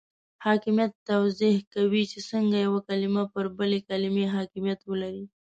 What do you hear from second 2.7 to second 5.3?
کلمه پر بله کلمه حاکمیت ولري.